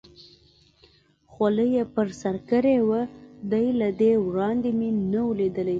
[1.31, 3.01] خولۍ یې پر سر کړې وه،
[3.51, 5.69] دی له دې وړاندې مې نه و لیدلی.